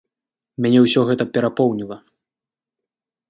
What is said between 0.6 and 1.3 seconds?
Мяне ўсё гэта